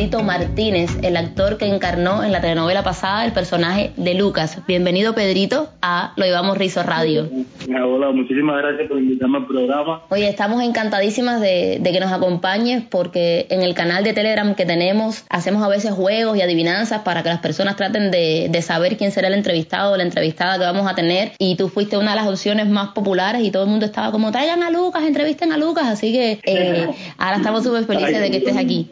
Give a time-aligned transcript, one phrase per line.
[0.00, 4.62] Pedrito Martínez, el actor que encarnó en la telenovela pasada el personaje de Lucas.
[4.66, 7.28] Bienvenido, Pedrito, a Lo Llevamos Rizo Radio.
[7.68, 10.04] Hola, muchísimas gracias por invitarme al programa.
[10.08, 14.64] Oye, estamos encantadísimas de, de que nos acompañes porque en el canal de Telegram que
[14.64, 18.96] tenemos hacemos a veces juegos y adivinanzas para que las personas traten de, de saber
[18.96, 21.32] quién será el entrevistado o la entrevistada que vamos a tener.
[21.38, 24.32] Y tú fuiste una de las opciones más populares y todo el mundo estaba como,
[24.32, 25.84] traigan a Lucas, entrevisten a Lucas.
[25.88, 28.88] Así que eh, ahora estamos súper felices de que estés aquí.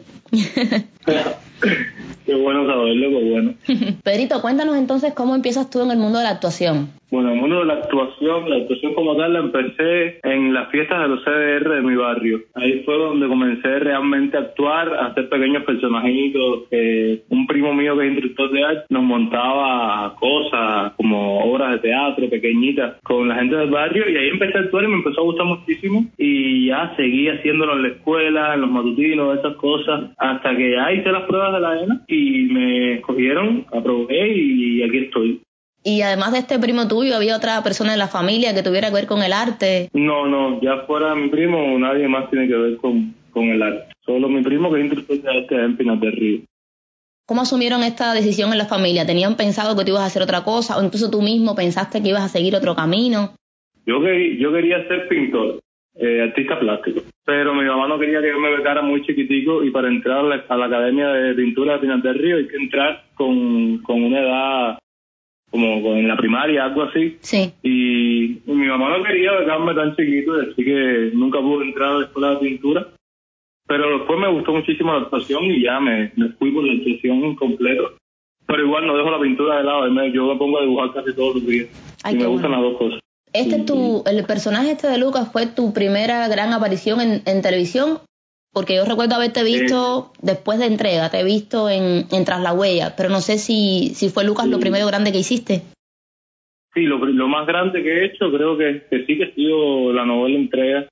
[2.25, 3.53] Qué bueno saberlo, pues bueno.
[4.03, 6.91] Pedrito, cuéntanos entonces cómo empiezas tú en el mundo de la actuación.
[7.11, 11.01] Bueno, el mundo de la actuación, la actuación como tal la empecé en las fiestas
[11.01, 12.41] de los CDR de mi barrio.
[12.53, 16.67] Ahí fue donde comencé realmente a actuar, a hacer pequeños personajitos.
[17.29, 22.29] un primo mío que es instructor de arte nos montaba cosas como obras de teatro
[22.29, 25.23] pequeñitas con la gente del barrio y ahí empecé a actuar y me empezó a
[25.23, 30.55] gustar muchísimo y ya seguí haciéndolo en la escuela, en los matutinos, esas cosas, hasta
[30.55, 35.41] que ya hice las pruebas de la ENA y me escogieron, aprobé y aquí estoy.
[35.83, 38.95] Y además de este primo tuyo, ¿había otra persona en la familia que tuviera que
[38.95, 39.89] ver con el arte?
[39.93, 43.93] No, no, ya fuera mi primo, nadie más tiene que ver con, con el arte.
[44.05, 46.41] Solo mi primo que es instructor de arte en Pinas del Río.
[47.25, 49.05] ¿Cómo asumieron esta decisión en la familia?
[49.05, 52.09] ¿Tenían pensado que tú ibas a hacer otra cosa o incluso tú mismo pensaste que
[52.09, 53.35] ibas a seguir otro camino?
[53.85, 55.59] Yo, que, yo quería ser pintor,
[55.95, 59.69] eh, artista plástico, pero mi mamá no quería que yo me becara muy chiquitico y
[59.69, 63.77] para entrar a la, Academia de Pintura de Pinas del Río hay que entrar con,
[63.83, 64.79] con una edad
[65.51, 67.17] como en la primaria, algo así.
[67.21, 67.51] Sí.
[67.63, 72.05] Y, mi mamá no quería dejarme tan chiquito, así que nunca pude entrar a la
[72.05, 72.87] escuela de pintura.
[73.67, 77.35] Pero después me gustó muchísimo la actuación y ya me, fui por la actuación en
[77.35, 77.93] completo.
[78.45, 81.35] Pero igual no dejo la pintura de lado, yo me pongo a dibujar casi todos
[81.35, 81.67] los días.
[82.09, 82.99] y me gustan las dos cosas.
[83.31, 87.99] Este tu, el personaje este de Lucas fue tu primera gran aparición en, en televisión
[88.51, 92.53] porque yo recuerdo haberte visto después de entrega, te he visto en, en Tras la
[92.53, 95.61] Huella, pero no sé si, si fue Lucas lo primero grande que hiciste.
[96.73, 100.05] Sí, lo, lo más grande que he hecho creo que, sí que ha sido la
[100.05, 100.87] novela entrega,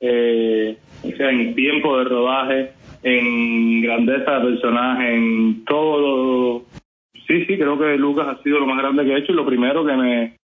[0.00, 2.72] eh, o sea, en tiempo de rodaje,
[3.02, 6.64] en grandeza de personaje, en todo.
[7.26, 9.46] Sí, sí, creo que Lucas ha sido lo más grande que he hecho y lo
[9.46, 10.36] primero que me,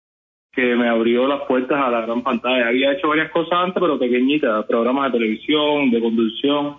[0.56, 2.68] que me abrió las puertas a la gran pantalla.
[2.68, 6.76] Había hecho varias cosas antes, pero pequeñitas, programas de televisión, de conducción,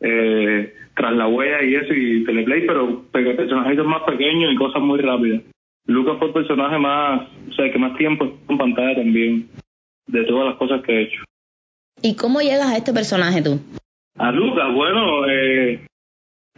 [0.00, 5.00] eh, tras la huella y eso, y teleplay, pero personajes más pequeños y cosas muy
[5.00, 5.42] rápidas.
[5.86, 9.48] Lucas fue el personaje más, o sea, que más tiempo en pantalla también,
[10.06, 11.24] de todas las cosas que he hecho.
[12.00, 13.58] ¿Y cómo llegas a este personaje tú?
[14.16, 15.84] A Lucas, bueno, eh,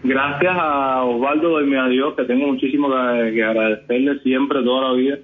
[0.03, 5.19] gracias a Osvaldo de mi adiós, que tengo muchísimo que agradecerle siempre, toda la vida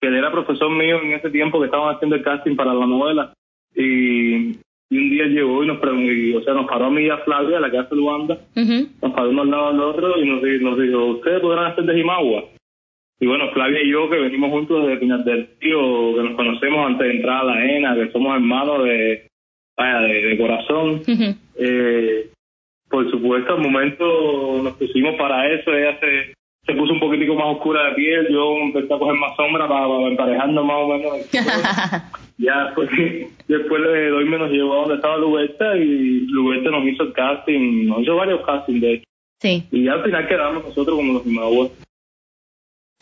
[0.00, 2.86] que él era profesor mío en ese tiempo que estaban haciendo el casting para la
[2.86, 3.32] novela.
[3.74, 4.58] Y,
[4.92, 7.60] un día llegó y nos preguntó, o sea, nos paró a mí y a Flavia,
[7.60, 11.04] la que hace Luanda, nos paró uno al lado del otro y nos, nos dijo,
[11.06, 12.44] ¿ustedes podrán hacer de Jimagua?
[13.20, 16.86] Y bueno, Flavia y yo, que venimos juntos desde Pinar del Tío, que nos conocemos
[16.86, 19.28] antes de entrar a la ENA, que somos hermanos de,
[19.76, 21.02] vaya, de, corazón.
[21.56, 22.30] eh,
[22.88, 25.72] por supuesto, al momento nos pusimos para eso.
[25.72, 26.34] Ella se,
[26.70, 29.88] se puso un poquitico más oscura de piel, yo empecé a coger más sombra para,
[29.88, 31.30] para emparejarnos más o menos.
[32.38, 32.88] ya pues,
[33.48, 37.86] después de doy nos llevó a donde estaba Luberta y Luberta nos hizo el casting,
[37.86, 39.04] nos hizo varios castings de hecho.
[39.40, 39.64] Sí.
[39.72, 41.70] Y ya al final quedamos nosotros como los imaguas.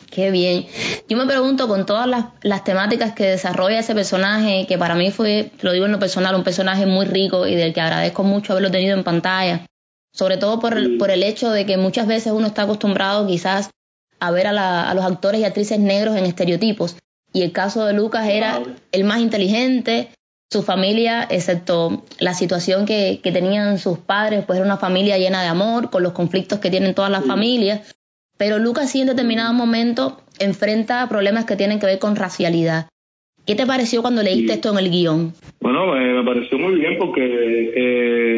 [0.09, 0.63] Qué bien.
[1.07, 5.11] Yo me pregunto con todas las, las, temáticas que desarrolla ese personaje, que para mí
[5.11, 8.53] fue, lo digo en lo personal, un personaje muy rico y del que agradezco mucho
[8.53, 9.65] haberlo tenido en pantalla
[10.13, 13.69] sobre todo por, por el hecho de que muchas veces uno está acostumbrado quizás
[14.19, 16.97] a ver a, los actores y actrices negros en estereotipos.
[17.31, 18.61] Y el caso de Lucas era
[18.91, 20.09] el más inteligente,
[20.51, 25.43] su familia, excepto la situación que, que, tenían sus padres, pues era una familia llena
[25.43, 27.95] de amor, con los conflictos que tienen todas las familias.
[28.37, 32.87] Pero Lucas sí en determinado momento enfrenta problemas que tienen que ver con racialidad.
[33.45, 35.33] ¿Qué te pareció cuando leíste esto en el guion?
[35.59, 38.28] Bueno, me, pareció muy bien porque eh,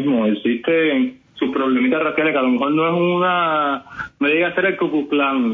[0.00, 3.84] mismo, existe sus problemitas raciales que a lo mejor no es una,
[4.18, 5.08] me diga ser el Ku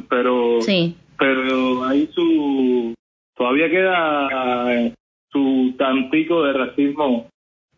[0.08, 0.96] pero, sí.
[1.18, 2.94] pero ahí su,
[3.36, 4.92] todavía queda
[5.30, 7.28] su tantico de racismo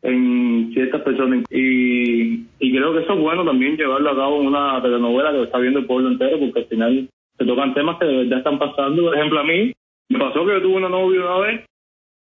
[0.03, 4.47] en ciertas personas y, y creo que eso es bueno también llevarlo a cabo en
[4.47, 8.07] una telenovela que está viendo el pueblo entero porque al final se tocan temas que
[8.07, 9.03] de verdad están pasando.
[9.03, 9.73] Por ejemplo, a mí
[10.09, 11.65] me pasó que yo tuve una novia una vez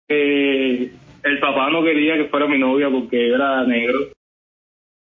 [0.08, 0.92] que
[1.24, 4.00] el papá no quería que fuera mi novia porque era negro.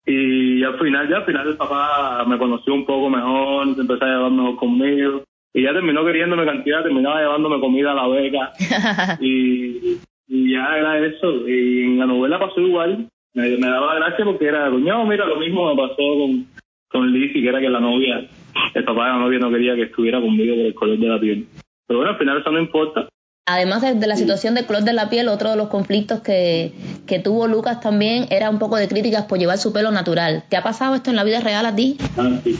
[0.05, 4.05] Y al final, ya al final el papá me conoció un poco mejor, se empezó
[4.05, 5.23] a llevar mejor conmigo.
[5.53, 8.51] Y ya terminó queriéndome cantidad, terminaba llevándome comida a la beca.
[9.19, 11.47] y, y ya era eso.
[11.47, 13.07] Y en la novela pasó igual.
[13.33, 16.45] Me, me daba gracia porque era, coño, mira, lo mismo me pasó con,
[16.89, 18.27] con Lizzie, que era que la novia,
[18.73, 21.19] el papá de la novia no quería que estuviera conmigo por el color de la
[21.19, 21.47] piel.
[21.87, 23.07] Pero bueno, al final eso no importa.
[23.47, 26.71] Además de, la situación del color de la piel, otro de los conflictos que,
[27.05, 30.43] que tuvo Lucas también era un poco de críticas por llevar su pelo natural.
[30.49, 31.97] ¿Te ha pasado esto en la vida real a ti?
[32.17, 32.57] Ah, sí.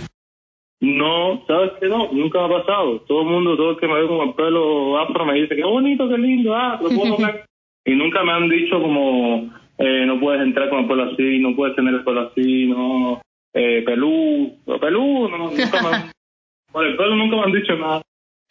[0.82, 2.12] No, ¿sabes qué no?
[2.12, 3.02] Nunca me ha pasado.
[3.02, 5.64] Todo el mundo, todo el que me ve con el pelo afro me dice, qué
[5.64, 7.46] bonito, qué lindo, ah, lo puedo ver.
[7.86, 11.56] y nunca me han dicho como, eh, no puedes entrar con el pelo así, no
[11.56, 13.22] puedes tener el pelo así, no,
[13.54, 16.12] eh, pelú, pelú, no, nunca me han,
[16.72, 18.02] por el pelo nunca me han dicho nada.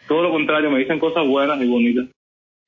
[0.07, 2.07] Todo lo contrario, me dicen cosas buenas y bonitas.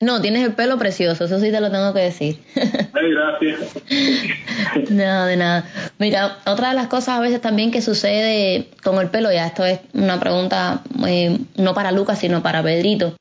[0.03, 2.37] No, tienes el pelo precioso, eso sí te lo tengo que decir.
[2.55, 4.89] Ay, gracias.
[4.89, 5.65] no, de nada.
[5.97, 9.65] Mira, otra de las cosas a veces también que sucede con el pelo, ya esto
[9.65, 13.15] es una pregunta eh, no para Lucas, sino para Pedrito,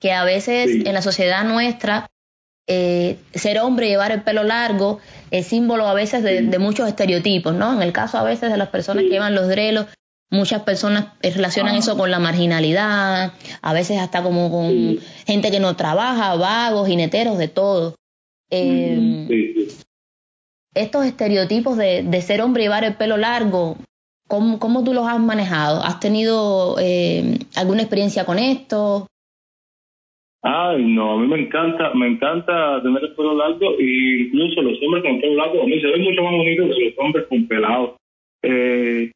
[0.00, 2.06] que a veces en la sociedad nuestra
[2.68, 5.00] eh, ser hombre y llevar el pelo largo
[5.32, 7.72] es símbolo a veces de, de, muchos estereotipos, ¿no?
[7.72, 9.86] En el caso a veces de las personas que llevan los drelos,
[10.30, 13.32] Muchas personas relacionan eso con la marginalidad,
[13.62, 17.96] a veces hasta como con gente que no trabaja, vagos, jineteros, de todo.
[18.48, 19.68] Eh,
[20.74, 23.76] estos estereotipos de, de, ser hombre y llevar el pelo largo,
[24.28, 25.82] ¿cómo, cómo tú los has manejado?
[25.82, 29.06] ¿Has tenido eh, alguna experiencia con esto?
[30.42, 34.78] Ay, no, a mí me encanta, me encanta tener el pelo largo e incluso los
[34.82, 37.48] hombres con pelo largo, a mí se ven mucho más bonitos que los hombres con
[37.48, 37.96] pelado.
[38.42, 39.10] Eh,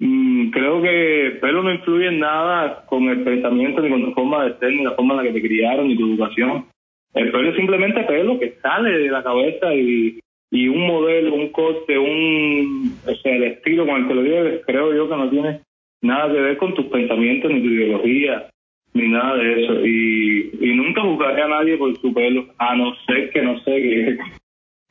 [0.00, 4.58] Creo que pelo no influye en nada con el pensamiento, ni con tu forma de
[4.58, 6.64] ser, ni la forma en la que te criaron, ni tu educación.
[7.12, 10.18] El pelo es simplemente pelo que sale de la cabeza y,
[10.50, 14.62] y un modelo, un corte, un, o sea, el estilo con el que lo lleves,
[14.66, 15.60] creo yo que no tiene
[16.00, 18.48] nada que ver con tus pensamientos, ni tu ideología,
[18.94, 19.86] ni nada de eso.
[19.86, 23.70] Y, y nunca juzgaré a nadie por su pelo, a no ser que, no sé,
[23.70, 24.18] que,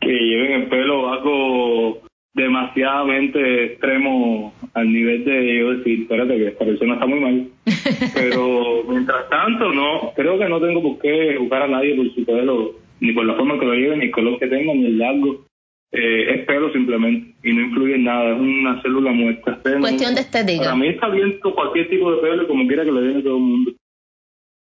[0.01, 6.65] que lleven el pelo bajo demasiadamente extremo al nivel de yo decir, espérate, que esta
[6.65, 7.47] persona está muy mal.
[8.13, 12.25] Pero mientras tanto, no, creo que no tengo por qué juzgar a nadie por su
[12.25, 14.97] pelo, ni por la forma que lo lleve, ni el color que tenga, ni el
[14.97, 15.45] largo.
[15.91, 19.59] Eh, es pelo simplemente y no influye en nada, es una célula muerta.
[19.79, 20.65] Cuestión de estética.
[20.65, 23.41] Para mí está bien cualquier tipo de pelo, como quiera que lo lleve todo el
[23.41, 23.71] mundo.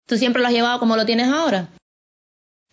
[0.08, 1.70] ¿Tú siempre lo has llevado como lo tienes ahora?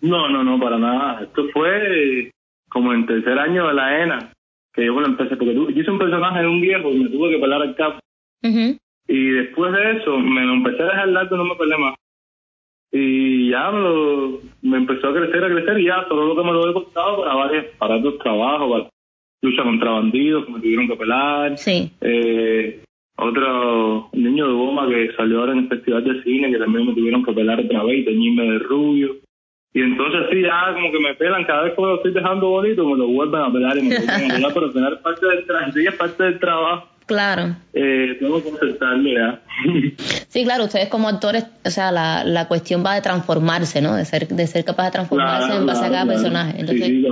[0.01, 1.25] No, no, no, para nada.
[1.25, 2.31] Esto fue
[2.71, 4.33] como en tercer año de la ENA
[4.75, 7.31] que yo bueno empecé, porque yo hice un personaje de un viejo y me tuve
[7.31, 7.99] que pelar el capo.
[9.09, 11.95] Y después de eso, me lo empecé a dejar largo y no me pelé más.
[12.91, 16.45] Y ya me, lo, me empezó a crecer, a crecer, y ya todo lo que
[16.47, 18.91] me lo he costado para varios, para trabajos, para
[19.43, 21.59] lucha contra bandidos que me tuvieron que pelar.
[21.59, 21.91] Sí.
[22.01, 22.83] Eh,
[23.17, 26.95] otro niño de goma que salió ahora en el festival de cine que también me
[26.95, 29.17] tuvieron que pelar otra vez y teñirme de rubio.
[29.75, 32.49] Y entonces sí, ya como que me pelan, cada vez que me lo estoy dejando
[32.49, 34.99] bonito, me lo vuelven a pelar y me lo vuelven a pelar, pero al final
[35.01, 36.89] parte del, tra es parte del trabajo.
[37.09, 37.57] Claro.
[37.73, 39.41] Eh, tengo que aceptarlo ya.
[40.29, 43.97] sí, claro, ustedes como actores, o sea, la, la cuestión va de transformarse, ¿no?
[43.97, 46.61] De ser, de ser capaz de transformarse en base a cada personaje.
[46.61, 46.87] Entonces...
[46.87, 47.07] Sí,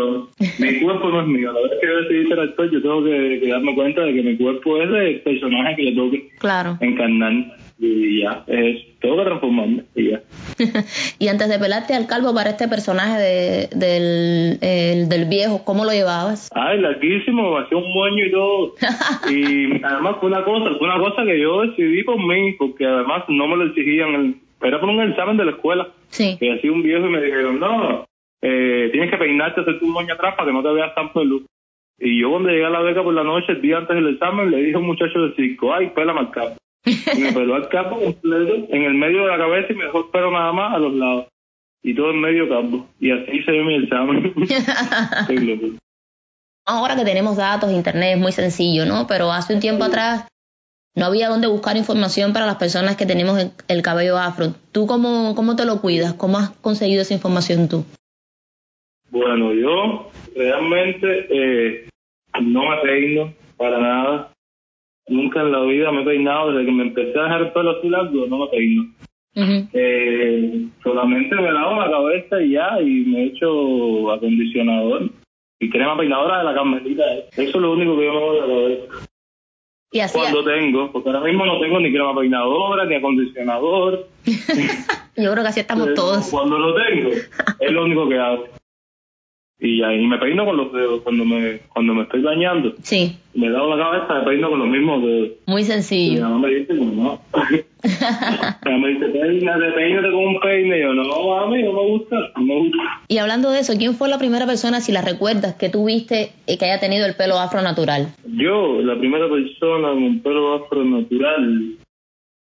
[0.58, 1.50] mi cuerpo no es mío.
[1.50, 4.22] La vez que yo decidí ser actor, yo tengo que, que, darme cuenta de que
[4.22, 6.76] mi cuerpo es del personaje que le tengo que claro.
[6.80, 7.32] encarnar
[7.78, 10.22] y ya, es, tengo que transformarme y ya.
[11.18, 15.84] y antes de pelarte al calvo para este personaje de, del, el, del viejo, ¿cómo
[15.84, 16.50] lo llevabas?
[16.54, 18.74] Ay, larguísimo, hacía un moño y todo.
[19.30, 23.24] y además fue una cosa, fue una cosa que yo decidí por mí, porque además
[23.28, 25.88] no me lo exigían, el, era por un examen de la escuela.
[26.08, 26.36] Sí.
[26.40, 28.06] Que hacía un viejo y me dijeron, no,
[28.40, 31.44] eh, tienes que peinarte, hacer tu moño atrás para que no te veas tan peludo.
[31.98, 34.50] Y yo cuando llegué a la beca por la noche, el día antes del examen,
[34.50, 38.00] le dije a un muchacho del circo, ay, pela marcada y me peló el capo
[38.00, 40.78] completo en el medio de la cabeza y me dejó el pelo nada más a
[40.78, 41.26] los lados.
[41.82, 42.86] Y todo en medio campo.
[42.98, 44.34] Y así se ve mi examen.
[46.66, 49.06] Ahora que tenemos datos, internet es muy sencillo, ¿no?
[49.06, 50.26] Pero hace un tiempo atrás
[50.96, 54.54] no había dónde buscar información para las personas que tenemos el, cabello afro.
[54.72, 56.14] ¿Tú cómo, cómo te lo cuidas?
[56.14, 57.84] ¿Cómo has conseguido esa información tú?
[59.10, 61.88] Bueno, yo realmente eh,
[62.42, 64.32] no me peino para nada.
[65.08, 67.78] Nunca en la vida me he peinado, desde que me empecé a dejar el pelo
[67.78, 68.82] así largo, no me peino.
[69.72, 75.10] eh, solamente me lavo la cabeza y ya, y me echo acondicionador
[75.60, 77.02] y crema peinadora de la Carmelita.
[77.30, 79.08] Eso es lo único que yo me voy a la cabeza.
[79.92, 84.08] ¿Y así Cuando tengo, porque ahora mismo no tengo ni crema peinadora, ni acondicionador.
[85.16, 86.28] yo creo que así estamos todos.
[86.30, 87.10] Cuando lo tengo,
[87.60, 88.44] es lo único que hago.
[89.58, 92.74] Y ahí me peino con los dedos cuando me cuando me estoy bañando.
[92.82, 93.16] Sí.
[93.34, 95.28] Me dado la cabeza, me peino con los mismos dedos.
[95.46, 96.22] Muy Y mi sencillo.
[96.22, 97.20] mamá me dice, como no.
[97.84, 100.78] mi mamá me dice, peínate, peínate con un peine.
[100.78, 102.78] Y yo, no, mami, no me gusta, no me gusta.
[103.08, 106.32] Y hablando de eso, ¿quién fue la primera persona, si la recuerdas, que tú viste
[106.46, 108.08] eh, que haya tenido el pelo afro natural?
[108.26, 111.76] Yo, la primera persona con pelo afro natural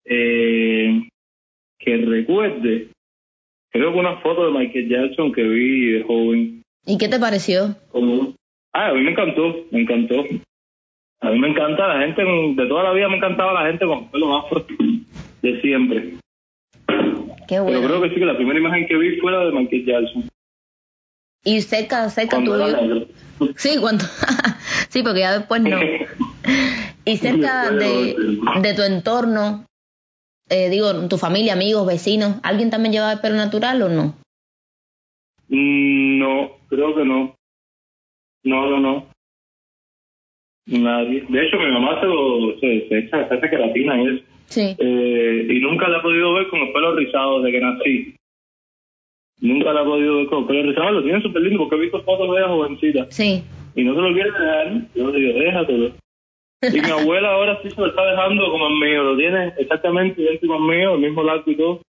[0.05, 1.01] eh,
[1.79, 2.87] que recuerde,
[3.71, 6.62] creo que una foto de Michael Jackson que vi de joven.
[6.85, 7.75] ¿Y qué te pareció?
[8.73, 10.15] Ah, a mí me encantó, me encantó.
[11.21, 14.09] A mí me encanta la gente, de toda la vida me encantaba la gente con
[14.11, 14.65] pelo afro,
[15.41, 16.15] de siempre.
[17.47, 17.81] Qué Pero bueno.
[17.87, 20.29] creo que sí que la primera imagen que vi fue la de Michael Jackson.
[21.45, 23.07] Y cerca, cerca tuyo.
[23.57, 24.03] Sí, cuando.
[24.89, 25.77] sí, porque ya después no.
[27.05, 28.15] Y cerca de,
[28.61, 29.65] de tu entorno,
[30.49, 34.15] eh, digo, tu familia, amigos, vecinos, ¿alguien también llevaba el pelo natural o no?
[35.49, 37.35] Mm, No, creo que no.
[38.43, 39.07] No, no, no.
[40.65, 41.25] Nadie.
[41.27, 44.25] De hecho, mi mamá se, lo, se, se echa, se hace queratina y eso.
[44.45, 44.75] Sí.
[44.77, 48.15] Eh, y nunca la he podido ver con el pelo rizado desde que nací.
[49.41, 50.91] Nunca la he podido ver con el pelo rizado.
[50.91, 53.07] Lo tiene súper lindo porque he visto fotos de ella jovencita.
[53.09, 53.43] Sí.
[53.75, 54.87] Y no se lo quiere dejar.
[54.95, 55.95] Yo le digo, déjatelo.
[56.61, 59.03] Y mi abuela ahora sí se lo está dejando como el mío.
[59.03, 61.81] Lo tiene exactamente idéntico al mío, el mismo largo y todo.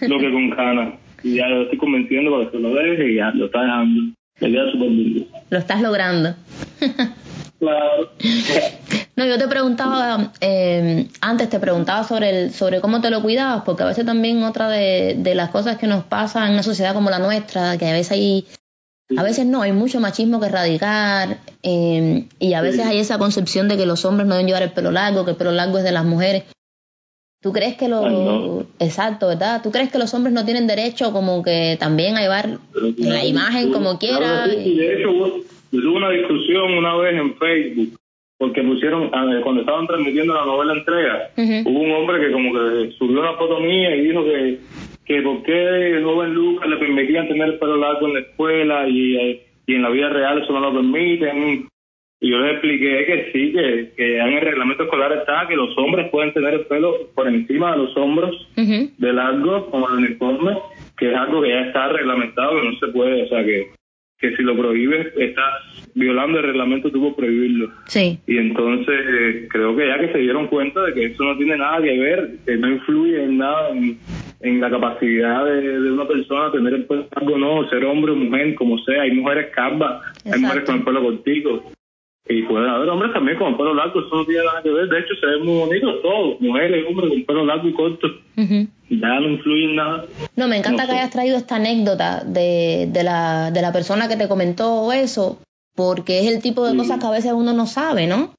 [0.00, 0.98] Lo que con cana.
[1.24, 4.14] Y ya lo estoy convenciendo para que lo deje y ya lo está dejando.
[4.40, 5.26] Le queda súper lindo.
[5.50, 6.34] Lo estás logrando.
[7.58, 8.10] Claro.
[9.16, 13.62] No, yo te preguntaba, eh, antes te preguntaba sobre el, sobre cómo te lo cuidabas,
[13.64, 16.94] porque a veces también otra de, de las cosas que nos pasa en una sociedad
[16.94, 18.44] como la nuestra, que a veces hay,
[19.16, 23.68] a veces no, hay mucho machismo que erradicar, eh, y a veces hay esa concepción
[23.68, 25.84] de que los hombres no deben llevar el pelo largo, que el pelo largo es
[25.84, 26.42] de las mujeres.
[27.44, 28.64] ¿Tú crees que los, Ay, no.
[28.80, 29.60] exacto, verdad?
[29.62, 32.56] ¿Tú crees que los hombres no tienen derecho como que también a llevar
[32.96, 34.16] la imagen como quiera?
[34.16, 38.00] Claro sí, y de hecho, hubo, una discusión una vez en Facebook,
[38.38, 42.92] porque pusieron, ah, cuando estaban transmitiendo la novela entrega, hubo un hombre que como que
[42.96, 44.60] subió una foto mía y dijo que,
[45.04, 48.88] que por qué el joven Lucas le permitían tener el pelo largo en la escuela
[48.88, 51.68] y, eh, y en la vida real eso no lo permiten.
[52.24, 55.76] Y yo le expliqué que sí, que, que en el reglamento escolar está que los
[55.76, 58.90] hombres pueden tener el pelo por encima de los hombros Ujú.
[58.96, 60.56] de largo como el uniforme,
[60.96, 63.66] que es algo que ya está reglamentado, que no se puede, o sea, que,
[64.18, 65.52] que si lo prohíbes, estás
[65.94, 67.70] violando el reglamento, puedes prohibirlo.
[67.88, 71.36] Sí, Y entonces eh, creo que ya que se dieron cuenta de que eso no
[71.36, 73.98] tiene nada que ver, que no influye en nada en,
[74.40, 78.12] en la capacidad de, de una persona tener el pelo largo o no, ser hombre
[78.12, 79.02] o mujer, como sea.
[79.02, 81.70] Hay mujeres calvas, hay mujeres con el pelo cortico.
[82.26, 84.88] Y pueden haber hombres también con el pelo largo, eso no tiene nada que ver.
[84.88, 88.06] De hecho, se ven muy bonitos todos, mujeres hombres con pelo largo y corto.
[88.38, 88.66] Ujú.
[88.88, 90.04] Ya no influye en nada.
[90.34, 94.08] No, me encanta No que hayas traído esta anécdota de, de, la, de la persona
[94.08, 95.38] que te comentó eso,
[95.76, 96.78] porque es el tipo de Sí.
[96.78, 98.32] cosas que a veces uno no sabe, ¿no?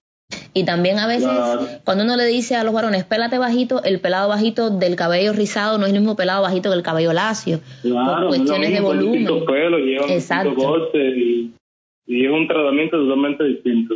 [0.55, 1.67] Y también a veces, Claro.
[1.83, 5.77] cuando uno le dice a los varones, pélate bajito, el pelado bajito del cabello rizado
[5.77, 7.59] no es el mismo pelado bajito que el cabello lacio.
[7.83, 9.45] Claro, por cuestiones de no mismo, volumen.
[9.45, 10.89] pelos, Exacto.
[10.95, 11.51] y,
[12.07, 13.95] y es un tratamiento totalmente distinto.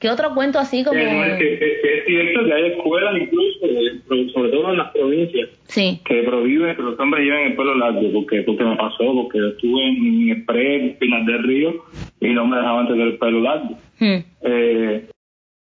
[0.00, 0.96] ¿Qué otro cuento así como...?
[0.96, 4.92] Que, no es, que, es cierto que hay escuelas incluso, eh, sobre todo en las
[4.92, 9.12] provincias, Sí, que prohíben que los hombres lleven el pelo largo, porque porque me pasó,
[9.12, 11.84] porque estuve en Express, en Pinar del Río,
[12.20, 13.76] y no me dejaban tener el pelo largo.
[13.98, 14.18] Hmm.
[14.42, 15.08] Eh,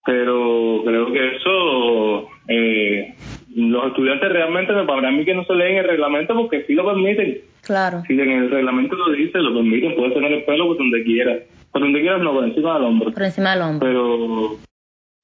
[0.04, 3.14] pero creo que eso, eh,
[3.56, 7.42] los estudiantes realmente, para mí que no se leen el reglamento porque sí lo permiten.
[7.62, 8.02] claro.
[8.08, 11.44] Si en el reglamento lo dice, lo permiten, puedes tener el pelo por donde quieras.
[11.74, 13.12] Por donde quieras, no, por encima del hombro.
[13.12, 13.88] Por encima del hombro.
[13.88, 14.58] Pero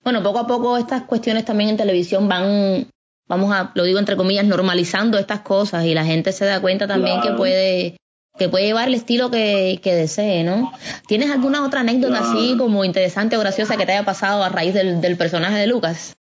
[0.03, 2.87] Bueno, poco a poco estas cuestiones también en televisión van,
[3.27, 6.87] vamos a, lo digo entre comillas, normalizando estas cosas y la gente se da cuenta
[6.87, 7.35] también Claro.
[7.35, 7.95] que puede
[8.37, 10.71] que puede llevar el estilo que, que desee, ¿no?
[11.07, 12.25] ¿Tienes alguna otra anécdota Claro.
[12.39, 15.67] así como interesante o graciosa que te haya pasado a raíz del, del personaje de
[15.67, 16.15] Lucas?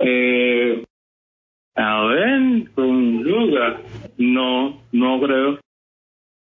[0.00, 0.84] Eh,
[1.76, 3.80] a ver, con Lucas,
[4.18, 5.58] no, no creo.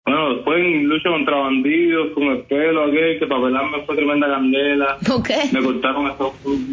[0.06, 4.28] Bueno, después en lucha contra bandidos, con el pelo aquel, que para pelarme fue tremenda
[4.28, 4.98] candela.
[5.06, 5.38] ¿Por qué?
[5.52, 6.06] Me cortaron,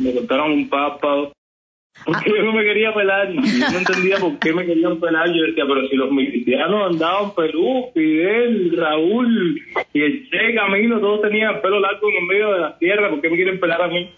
[0.03, 1.33] me cortaron un párpado.
[2.05, 3.33] Porque yo no me quería pelar.
[3.33, 5.29] Yo no entendía por qué me querían pelar.
[5.29, 9.63] Yo decía, pero si los milicianos andaban Perú, Fidel, Raúl
[9.93, 13.11] y el Che Camilo, todos tenían el pelo largo en el medio de la tierra,
[13.11, 14.11] ¿por qué me quieren pelar a mí?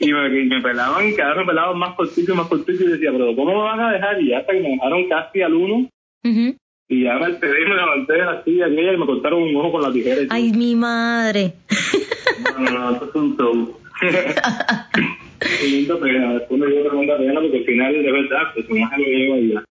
[0.00, 2.84] Y me, pelaban, cada vez me pelaban más cortito y más cortito.
[2.84, 4.20] Y decía, pero ¿cómo me van a dejar?
[4.20, 5.88] Y hasta que me dejaron casi al uno.
[6.88, 9.56] Y ya me enteré y me levanté de la silla aquella y me cortaron un
[9.56, 10.22] ojo con la tijera.
[10.22, 10.26] y.
[10.30, 11.54] Ay, mi madre.
[12.42, 13.80] No, no, no, eso es un show.
[15.38, 19.06] Tremenda pena, después me dio tremenda pena porque al final, de verdad, el personaje lo
[19.06, 19.64] lleva y ya.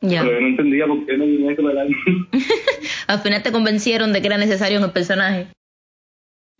[0.00, 0.22] Ya.
[0.22, 1.62] Pero yo no entendía por qué no tenía que
[3.06, 5.46] al final te convencieron de que era necesario en el personaje.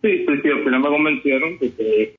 [0.01, 2.15] Sí, sí, sí, al final me convencieron porque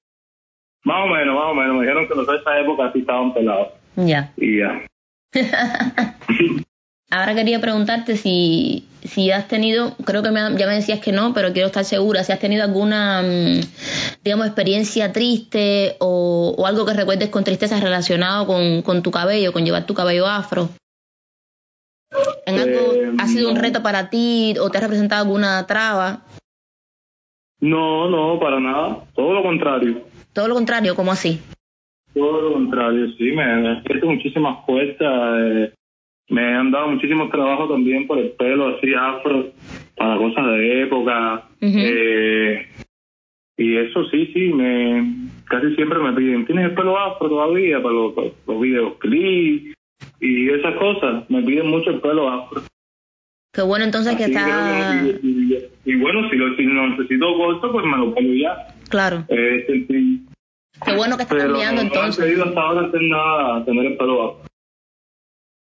[0.84, 3.32] más o menos, más o menos, me dijeron que los de esa época sí estaban
[3.32, 3.68] pelados.
[3.96, 4.32] Ya.
[4.36, 4.86] Y ya.
[7.14, 11.52] Ahora quería preguntarte si, si has tenido, creo que ya me decías que no, pero
[11.52, 13.60] quiero estar segura, si has tenido alguna, mm,
[14.24, 19.64] digamos, experiencia triste o, algo que recuerdes con tristeza relacionado con, con, tu cabello, con
[19.64, 20.70] llevar tu cabello afro.
[22.46, 26.22] ¿En algo eh, ha sido un reto para ti o te ha representado alguna traba?
[27.60, 30.02] No, no, para nada, todo lo contrario.
[30.32, 31.40] Todo lo contrario, ¿cómo así?
[32.12, 35.38] Todo lo contrario, sí, me, me muchísimas puertas.
[35.38, 35.72] Eh,
[36.28, 39.52] me han dado muchísimo trabajo también por el pelo así afro,
[39.96, 41.48] para cosas de época.
[41.60, 42.66] eh,
[43.56, 47.94] y eso sí, sí, me casi siempre me piden, ¿tienes el pelo afro todavía para
[47.94, 49.76] los, para los videoclips
[50.20, 51.28] y esas cosas?
[51.30, 52.62] Me piden mucho el pelo afro.
[53.52, 55.04] Qué bueno entonces que está...
[55.22, 58.66] y, bueno, si lo, necesito corto, pues me lo pongo ya.
[58.88, 59.24] Claro.
[59.28, 59.86] Eh,
[60.84, 62.36] Qué bueno que está cambiando entonces.
[62.36, 64.43] No he hasta ahora hacer nada, tener el pelo afro.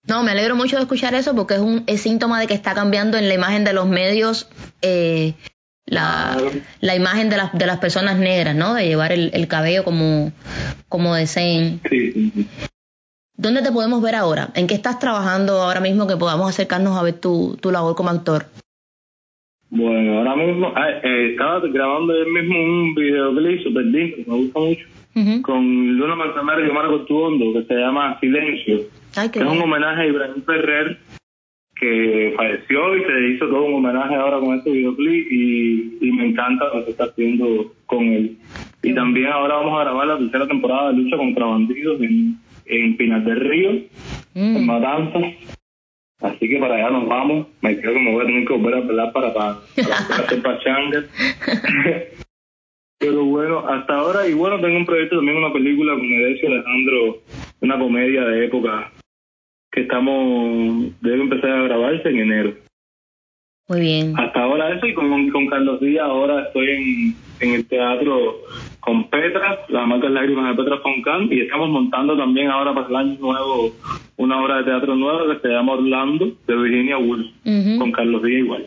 [0.08, 2.74] No, me alegro mucho de escuchar eso porque es un es síntoma de que está
[2.74, 4.48] cambiando en la imagen de los medios
[4.82, 5.34] eh,
[5.86, 6.38] la,
[6.80, 8.74] la, imagen de las, de las personas negras, ¿no?
[8.74, 10.32] De llevar el, el cabello como,
[10.88, 11.80] como deseen.
[11.90, 12.32] Sí.
[13.36, 14.50] ¿Dónde te podemos ver ahora?
[14.54, 18.10] ¿En qué estás trabajando ahora mismo que podamos acercarnos a ver tu, tu labor como
[18.10, 18.44] actor?
[19.70, 24.60] Bueno, ahora mismo ah, eh, estaba grabando el mismo un videoclip super lindo, me gusta
[24.60, 28.80] mucho, con Luna Manzanares y Marco Tuondo, que se llama Silencio
[29.16, 30.98] es un homenaje a Ibrahim Ferrer,
[31.80, 36.66] que falleció y se hizo todo un homenaje ahora con este videoclip y, me encanta
[36.74, 38.36] lo que está haciendo con él.
[38.82, 42.36] Y también ahora vamos a grabar la tercera temporada de Lucha contra Bandidos en,
[42.66, 43.70] en Pinar del Río,
[44.34, 44.56] mm.
[44.56, 45.22] en Matanzas.
[46.20, 47.46] Así que para allá nos vamos.
[47.62, 50.42] Me creo que me voy a tener que volver a pelar para, para, para hacer
[50.42, 51.04] pachangas.
[52.98, 57.22] Pero bueno, hasta ahora, y bueno, tengo un proyecto también, una película con Edesio Alejandro,
[57.62, 58.92] una comedia de época
[59.70, 62.54] que estamos, debe empezar a grabarse en enero.
[63.68, 64.18] Muy bien.
[64.18, 68.38] Hasta ahora eso y con, con Carlos Díaz ahora estoy en, en el teatro
[68.80, 72.96] con Petra, las marcas lágrimas de Petra Foncán y estamos montando también ahora para el
[72.96, 73.72] año nuevo
[74.16, 77.26] una obra de teatro nueva que se llama Orlando de Virginia Woolf
[77.78, 78.66] con Carlos Díaz igual.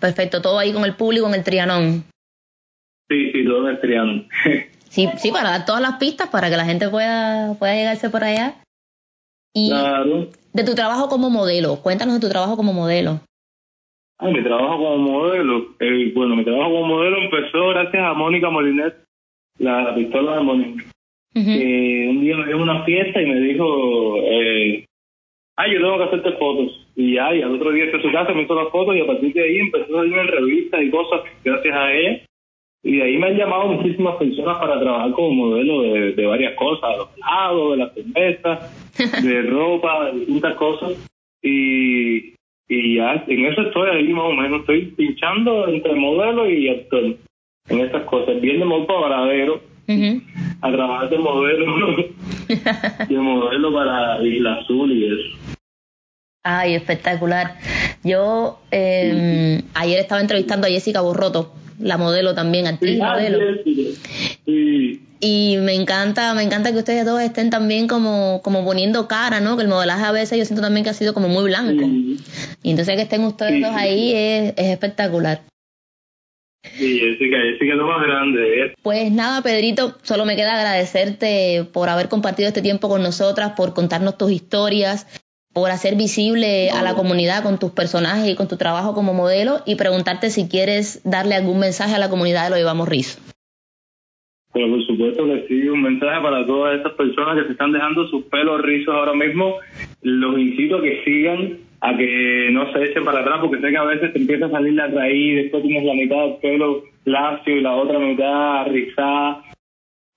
[0.00, 2.04] Perfecto, todo ahí con el público en el Trianón.
[3.10, 4.28] Sí, sí, todo en el Trianón.
[4.88, 8.24] sí, sí, para dar todas las pistas para que la gente pueda, pueda llegarse por
[8.24, 8.54] allá.
[9.54, 9.72] Y
[10.52, 13.20] de tu trabajo como modelo, cuéntanos de tu trabajo como modelo.
[14.18, 18.50] Ah, mi trabajo como modelo, eh, bueno, mi trabajo como modelo empezó gracias a Mónica
[18.50, 18.96] Molinet,
[19.58, 20.84] la, pistola de Mónica.
[21.34, 24.84] un día me dio una fiesta y me dijo, eh,
[25.56, 26.86] ay, yo tengo que hacerte fotos.
[26.96, 29.00] Y ya, y al otro día fue a su casa, me hizo las fotos y
[29.00, 32.22] a partir de ahí empezó a salir en revistas y cosas gracias a ella.
[32.82, 36.54] Y de ahí me han llamado muchísimas personas para trabajar como modelo de, de varias
[36.54, 40.92] cosas, de los lados, de las cervezas, de ropa, de distintas cosas.
[41.42, 42.34] Y,
[42.68, 47.16] y ya, en eso estoy ahí más o menos, estoy pinchando entre modelo y actor
[47.68, 48.40] en estas cosas.
[48.40, 49.60] Viene muy paradero
[50.60, 51.96] a trabajar de modelo,
[53.08, 55.56] de modelo para Isla Azul y eso.
[56.44, 57.56] Ay, espectacular.
[58.04, 63.38] Yo eh, ayer estaba entrevistando a Jessica Borroto la modelo también, actriz modelo.
[65.20, 69.56] Y me encanta, me encanta que ustedes dos estén también como, como poniendo cara, ¿no?
[69.56, 71.84] Que el modelaje a veces yo siento también que ha sido como muy blanco.
[72.62, 75.42] Y entonces que estén ustedes dos ahí es, es espectacular.
[76.62, 78.64] Sí, Jessica, Jessica es lo más grande.
[78.64, 78.74] ¿eh?
[78.82, 83.74] Pues nada, Pedrito, solo me queda agradecerte por haber compartido este tiempo con nosotras, por
[83.74, 85.06] contarnos tus historias,
[85.52, 89.58] por hacer visible a la comunidad con tus personajes y con tu trabajo como modelo
[89.66, 93.20] y preguntarte si quieres darle algún mensaje a la comunidad de Lo Llevamos Rizo.
[94.54, 98.06] Bueno, por supuesto que sí, un mensaje para todas estas personas que se están dejando
[98.08, 99.56] sus pelos rizos ahora mismo.
[100.02, 103.76] Los incito a que sigan, a que no se echen para atrás, porque sé que
[103.76, 107.56] a veces te empieza a salir la raíz, después tienes la mitad del pelo lacio
[107.56, 109.42] y la otra mitad rizada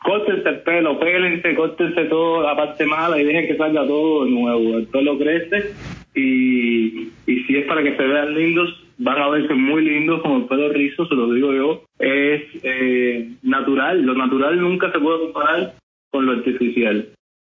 [0.03, 4.77] córtense el pelo, pélense, córtense todo la parte mala y dejen que salga todo nuevo.
[4.77, 5.73] El pelo crece
[6.15, 10.33] y, y si es para que se vean lindos, van a verse muy lindos con
[10.33, 11.83] el pelo rizo, se lo digo yo.
[11.99, 15.73] Es eh, natural, lo natural nunca se puede comparar
[16.11, 17.09] con lo artificial.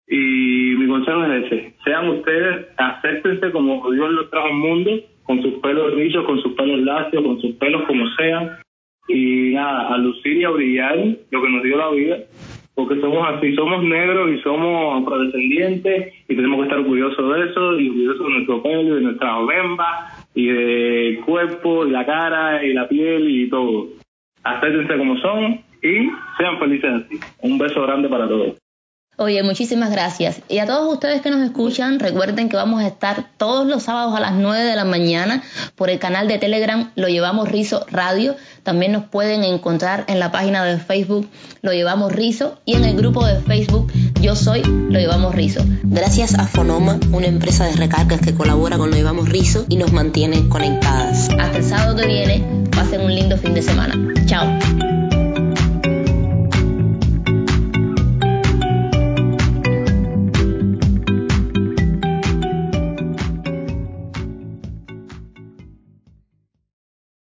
[0.07, 4.91] Y mi consejo es ese, sean ustedes, acéptense como Dios los trajo al mundo,
[5.23, 8.57] con sus pelos rizos, con sus pelos lacios, con sus pelos como sean,
[9.09, 10.97] y nada, a lucir y a brillar
[11.31, 12.17] lo que nos dio la vida,
[12.75, 17.79] porque somos así, somos negros y somos afrodescendientes y tenemos que estar orgullosos de eso
[17.79, 22.63] y orgullosos de nuestro pelo y de nuestra bemba y de cuerpo y la cara
[22.63, 23.87] y la piel y todo.
[24.43, 27.19] Acéptense como son y sean felices así.
[27.41, 28.55] Un beso grande para todos.
[29.19, 30.39] Oye, muchísimas gracias.
[30.47, 34.15] Y a todos ustedes que nos escuchan, recuerden que vamos a estar todos los sábados
[34.15, 35.43] a las 9 de la mañana
[35.75, 38.37] por el canal de Telegram Lo Llevamos Rizo Radio.
[38.63, 41.29] También nos pueden encontrar en la página de Facebook
[41.61, 45.65] Lo Llevamos Rizo y en el grupo de Facebook Yo Soy Lo Llevamos Rizo.
[45.83, 49.91] Gracias a Fonoma, una empresa de recargas que colabora con Lo Llevamos Rizo y nos
[49.91, 51.27] mantiene conectadas.
[51.37, 53.95] Hasta el sábado que viene, pasen un lindo fin de semana.
[54.27, 54.98] Chao.